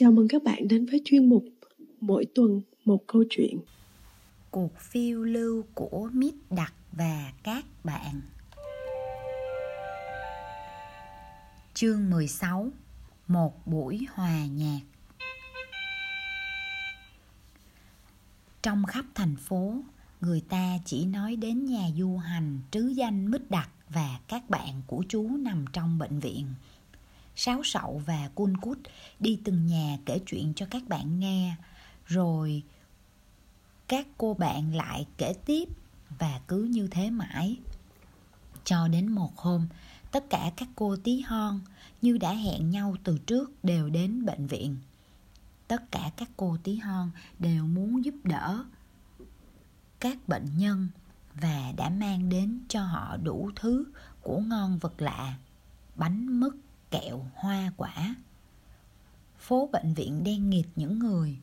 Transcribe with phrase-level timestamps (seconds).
[0.00, 1.44] Chào mừng các bạn đến với chuyên mục
[2.00, 3.58] Mỗi tuần một câu chuyện.
[4.50, 8.20] Cuộc phiêu lưu của Mít Đặc và các bạn.
[11.74, 12.70] Chương 16
[13.28, 14.80] Một buổi hòa nhạc
[18.62, 19.74] Trong khắp thành phố,
[20.20, 24.82] người ta chỉ nói đến nhà du hành trứ danh Mít Đặc và các bạn
[24.86, 26.46] của chú nằm trong bệnh viện–
[27.38, 28.78] sáo sậu và cun cút.
[29.20, 31.56] Đi từng nhà kể chuyện cho các bạn nghe.
[32.06, 32.62] Rồi
[33.88, 35.68] các cô bạn lại kể tiếp
[36.18, 37.56] và cứ như thế mãi.
[38.64, 39.68] Cho đến một hôm,
[40.12, 41.60] tất cả các cô tí hon
[42.02, 44.76] như đã hẹn nhau từ trước đều đến bệnh viện.
[45.68, 48.64] Tất cả các cô tí hon đều muốn giúp đỡ
[50.00, 50.88] các bệnh nhân
[51.34, 53.84] và đã mang đến cho họ đủ thứ
[54.22, 55.34] của ngon vật lạ,
[55.94, 56.52] bánh mứt
[56.90, 58.14] kẹo, hoa quả.
[59.38, 61.38] Phố bệnh viện đen nghịt những người,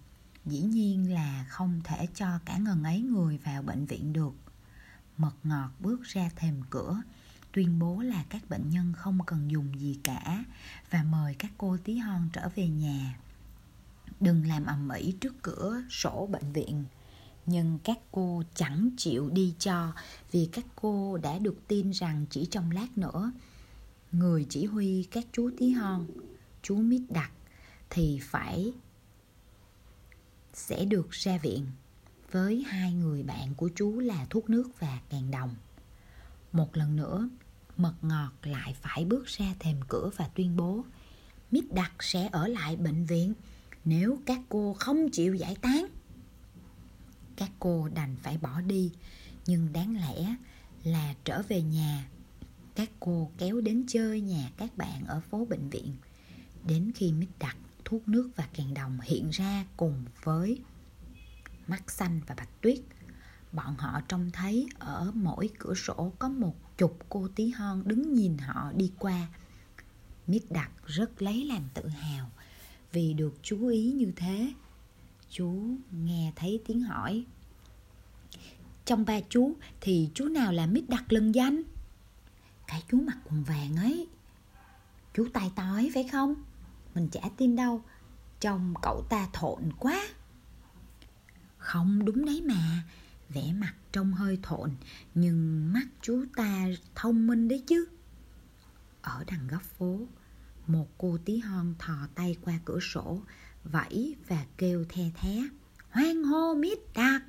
[0.45, 4.33] dĩ nhiên là không thể cho cả ngần ấy người vào bệnh viện được.
[5.17, 7.01] Mật ngọt bước ra thềm cửa,
[7.51, 10.43] tuyên bố là các bệnh nhân không cần dùng gì cả
[10.89, 13.19] và mời các cô tí hon trở về nhà.
[14.19, 16.85] Đừng làm ầm ĩ trước cửa sổ bệnh viện.
[17.45, 19.93] Nhưng các cô chẳng chịu đi cho
[20.31, 23.31] vì các cô đã được tin rằng chỉ trong lát nữa
[24.19, 26.07] người chỉ huy các chú tí hon,
[26.61, 27.31] chú mít đặc,
[27.89, 28.73] thì phải
[30.53, 31.65] sẽ được ra viện
[32.31, 35.55] với hai người bạn của chú là thuốc nước và càng đồng.
[36.51, 37.29] Một lần nữa,
[37.77, 40.85] mật ngọt lại phải bước ra thềm cửa và tuyên bố,
[41.51, 43.33] mít đặc sẽ ở lại bệnh viện
[43.85, 45.85] nếu các cô không chịu giải tán.
[47.35, 48.91] Các cô đành phải bỏ đi,
[49.45, 50.35] nhưng đáng lẽ
[50.83, 52.07] là trở về nhà
[52.75, 55.95] các cô kéo đến chơi nhà các bạn ở phố bệnh viện.
[56.67, 60.61] Đến khi mít đặt thuốc nước và kèn đồng hiện ra cùng với
[61.67, 62.79] mắt xanh và bạch tuyết,
[63.51, 68.13] bọn họ trông thấy ở mỗi cửa sổ có một chục cô tí hon đứng
[68.13, 69.27] nhìn họ đi qua.
[70.27, 72.31] Mít đặt rất lấy làm tự hào
[72.91, 74.53] vì được chú ý như thế.
[75.29, 77.25] Chú nghe thấy tiếng hỏi,
[78.85, 81.61] trong ba chú thì chú nào là mít đặt lần danh?
[82.67, 84.07] Cái chú mặc quần vàng ấy.
[85.13, 86.35] Chú tay ấy phải không?
[86.95, 87.83] Mình chả tin đâu.
[88.39, 90.07] Trông cậu ta thộn quá.
[91.57, 92.83] Không đúng đấy mà.
[93.29, 94.71] Vẻ mặt trông hơi thộn,
[95.15, 96.65] nhưng mắt chú ta
[96.95, 97.85] thông minh đấy chứ.
[99.01, 99.99] Ở đằng góc phố,
[100.67, 103.21] một cô tí hon thò tay qua cửa sổ,
[103.63, 105.43] vẫy và kêu the thé.
[105.89, 107.21] Hoan hô mít đạt.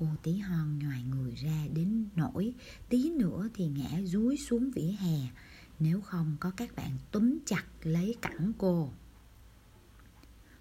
[0.00, 2.54] Cô tí hon ngoài người ra đến nỗi
[2.88, 5.28] tí nữa thì ngã dúi xuống vỉa hè
[5.78, 8.92] nếu không có các bạn túm chặt lấy cẳng cô.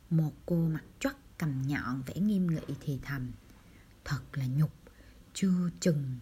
[0.10, 3.32] Một cô mặt choắt cầm nhọn vẻ nghiêm nghị thì thầm.
[4.06, 4.72] Thật là nhục,
[5.34, 6.20] chưa chừng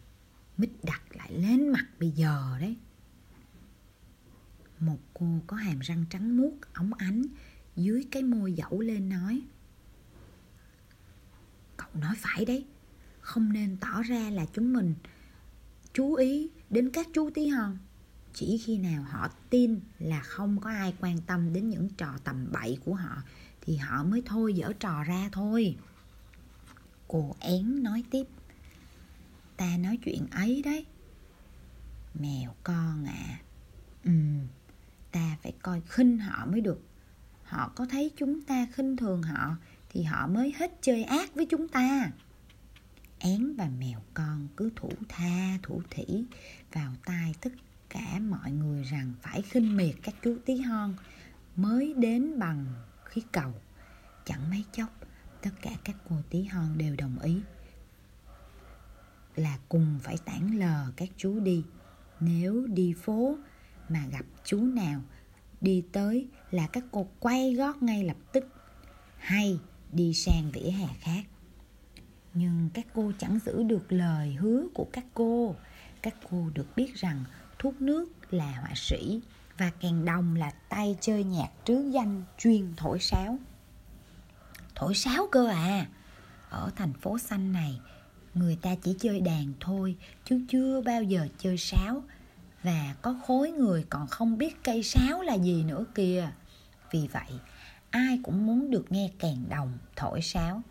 [0.58, 2.78] mít đặt lại lên mặt bây giờ đấy.
[4.80, 7.24] Một cô có hàm răng trắng muốt, óng ánh,
[7.76, 9.42] dưới cái môi dẫu lên nói.
[11.78, 12.66] Cậu nói phải đấy,
[13.26, 14.96] không nên tỏ ra là chúng mình
[15.94, 17.78] chú ý đến các chú tí hon
[18.34, 22.48] chỉ khi nào họ tin là không có ai quan tâm đến những trò tầm
[22.52, 23.24] bậy của họ,
[23.62, 25.78] thì họ mới thôi dở trò ra thôi.
[27.08, 28.28] Cô én nói tiếp.
[29.58, 30.86] Ta nói chuyện ấy đấy.
[32.20, 33.40] Mèo con à
[34.04, 34.12] ừ
[35.12, 36.82] ta phải coi khinh họ mới được.
[37.44, 39.56] Họ có thấy chúng ta khinh thường họ,
[39.90, 42.12] thì họ mới hết chơi ác với chúng ta
[43.26, 46.24] én và mèo con cứ thủ tha, thủ thỉ
[46.74, 47.50] vào tai tất
[47.90, 50.94] cả mọi người rằng phải khinh miệt các chú tí hon
[51.56, 52.66] mới đến bằng
[53.06, 53.54] khí cầu.
[54.26, 54.90] Chẳng mấy chốc,
[55.42, 57.42] tất cả các cô tí hon đều đồng ý
[59.36, 61.64] là cùng phải tản lờ các chú đi.
[62.20, 63.38] Nếu đi phố
[63.90, 65.02] mà gặp chú nào
[65.62, 68.46] đi tới là các cô quay gót ngay lập tức,
[69.18, 69.60] hay
[69.92, 71.24] đi sang vỉa hè khác
[72.36, 75.56] nhưng các cô chẳng giữ được lời hứa của các cô.
[76.02, 77.24] Các cô được biết rằng
[77.60, 79.22] thuốc nước là họa sĩ
[79.58, 83.38] và kèn đồng là tay chơi nhạc trứ danh chuyên thổi sáo.
[84.76, 85.88] Thổi sáo cơ à?
[86.50, 87.80] Ở thành phố xanh này,
[88.34, 89.96] người ta chỉ chơi đàn thôi
[90.26, 92.04] chứ chưa bao giờ chơi sáo.
[92.64, 96.30] Và có khối người còn không biết cây sáo là gì nữa kìa.
[96.92, 97.40] Vì vậy,
[97.90, 100.62] ai cũng muốn được nghe kèn đồng thổi sáo.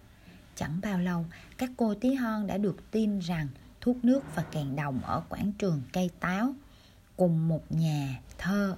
[0.56, 1.26] Chẳng bao lâu,
[1.58, 3.48] các cô tí hon đã được tin rằng
[3.80, 6.54] thuốc nước và kèn đồng ở quảng trường cây táo
[7.16, 8.76] cùng một nhà thơ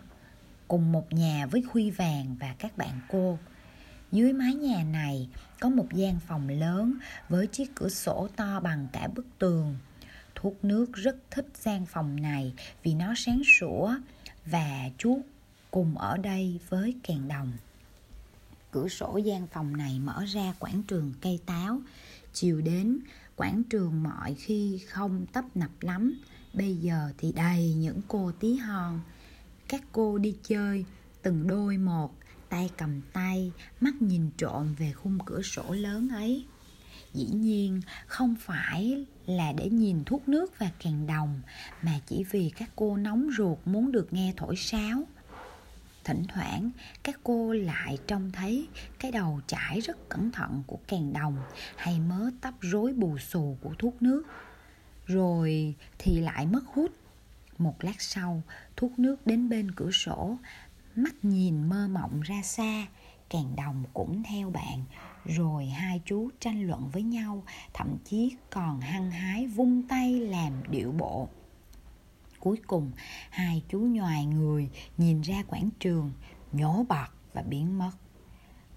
[0.69, 3.39] cùng một nhà với khuy vàng và các bạn cô
[4.13, 5.29] Dưới mái nhà này
[5.61, 6.95] có một gian phòng lớn
[7.29, 9.77] với chiếc cửa sổ to bằng cả bức tường.
[10.35, 12.53] Thuốc nước rất thích gian phòng này
[12.83, 13.95] vì nó sáng sủa
[14.47, 15.21] và chú
[15.71, 17.53] cùng ở đây với kèn đồng.
[18.71, 21.81] Cửa sổ gian phòng này mở ra quảng trường cây táo.
[22.33, 22.99] Chiều đến,
[23.37, 26.21] quảng trường mọi khi không tấp nập lắm.
[26.55, 29.01] Bây giờ thì đầy những cô tí hon.
[29.69, 30.85] Các cô đi chơi,
[31.23, 32.15] từng đôi một,
[32.49, 36.47] tay cầm tay, mắt nhìn trộm về khung cửa sổ lớn ấy.
[37.15, 41.41] Dĩ nhiên không phải là để nhìn thuốc nước và kèn đồng
[41.83, 45.07] mà chỉ vì các cô nóng ruột muốn được nghe thổi sáo
[46.07, 46.71] thỉnh thoảng
[47.03, 48.69] các cô lại trông thấy
[48.99, 51.37] cái đầu chải rất cẩn thận của kèn đồng
[51.77, 54.23] hay mớ tóc rối bù xù của thuốc nước.
[55.07, 56.91] Rồi thì lại mất hút.
[57.59, 58.43] Một lát sau,
[58.77, 60.37] thuốc nước đến bên cửa sổ,
[60.97, 62.87] mắt nhìn mơ mộng ra xa,
[63.31, 64.85] kèn đồng cũng theo bạn.
[65.25, 67.43] Rồi hai chú tranh luận với nhau,
[67.75, 71.29] thậm chí còn hăng hái vung tay làm điệu bộ
[72.47, 72.91] cuối cùng,
[73.31, 76.13] hai chú nhòi người nhìn ra quảng trường,
[76.53, 77.91] nhổ bọt và biến mất.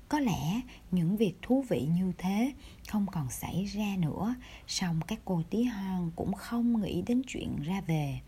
[0.08, 0.62] Có lẽ
[0.92, 2.54] những việc thú vị như thế
[2.88, 4.36] không còn xảy ra nữa,
[4.68, 8.20] song các cô tí hon cũng không nghĩ đến chuyện ra về.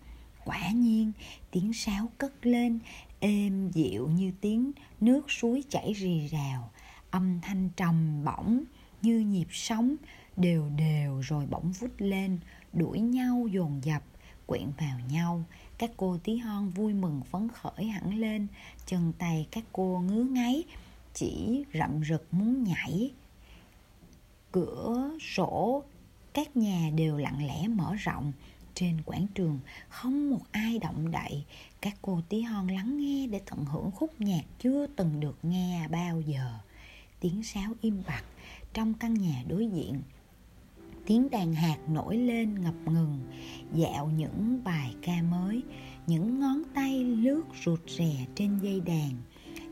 [0.45, 1.11] Quả nhiên,
[1.51, 2.79] tiếng sáo cất lên,
[3.19, 6.69] êm dịu như tiếng nước suối chảy rì rào.
[7.11, 8.63] Âm thanh trầm bổng
[9.01, 9.95] như nhịp sóng
[10.37, 12.39] đều đều rồi bỗng vút lên,
[12.73, 14.03] đuổi nhau dồn dập
[14.51, 15.43] quyện vào nhau.
[15.77, 18.47] Các cô tí hon vui mừng phấn khởi hẳn lên.
[18.85, 20.63] Chân tay các cô ngứa ngáy,
[21.13, 23.11] chỉ rậm rực muốn nhảy.
[24.51, 25.83] Cửa sổ
[26.33, 28.31] các nhà đều lặng lẽ mở rộng.
[28.73, 29.59] Trên quảng trường
[29.89, 31.43] không một ai động đậy.
[31.81, 35.87] Các cô tí hon lắng nghe để tận hưởng khúc nhạc chưa từng được nghe
[35.87, 36.53] bao giờ.
[37.19, 38.23] Tiếng sáo im bặt
[38.73, 40.01] trong căn nhà đối diện
[41.11, 43.19] tiếng đàn hạt nổi lên ngập ngừng,
[43.73, 45.61] dạo những bài ca mới,
[46.07, 49.11] những ngón tay lướt rụt rè trên dây đàn.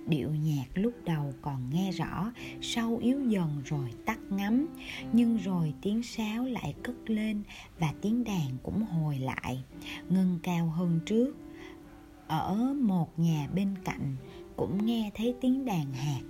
[0.07, 2.31] Điệu nhạc lúc đầu còn nghe rõ,
[2.61, 4.65] sau yếu dần rồi tắt ngấm,
[5.13, 7.43] nhưng rồi tiếng sáo lại cất lên
[7.79, 9.63] và tiếng đàn cũng hồi lại
[10.09, 11.35] ngân cao hơn trước.
[12.27, 14.15] Ở một nhà bên cạnh
[14.55, 16.21] cũng nghe thấy tiếng đàn hạt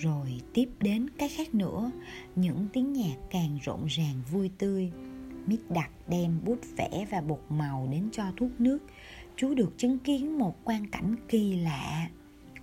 [0.00, 1.90] rồi tiếp đến cái khác nữa.
[2.36, 4.92] Những tiếng nhạc càng rộn ràng vui tươi.
[5.46, 8.78] Mít đặt đem bút vẽ và bột màu đến cho thuốc nước.
[9.36, 12.08] Chú được chứng kiến một quan cảnh kỳ lạ.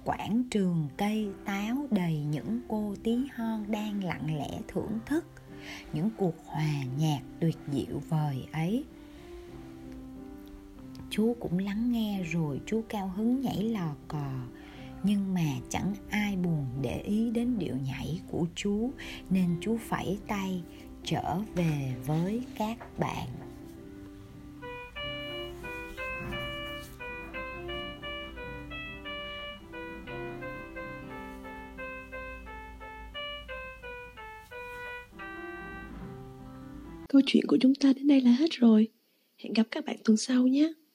[0.03, 5.25] Quảng trường cây táo đầy những cô tí hon đang lặng lẽ thưởng thức.
[5.93, 8.83] Những cuộc hòa nhạc tuyệt diệu vời ấy.
[11.09, 14.31] Chú cũng lắng nghe rồi chú cao hứng nhảy lò cò
[15.03, 18.91] nhưng mà chẳng ai buồn để ý đến điệu nhảy của chú,
[19.29, 20.63] nên chú phẩy tay
[21.03, 23.27] trở về với các bạn
[37.09, 38.87] Câu chuyện của chúng ta đến đây là hết rồi.
[39.37, 40.73] Hẹn gặp các bạn tuần sau nhé.